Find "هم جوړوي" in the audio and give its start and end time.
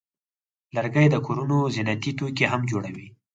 2.51-3.07